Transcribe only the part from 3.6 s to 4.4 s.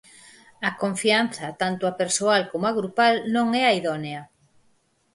é a idónea.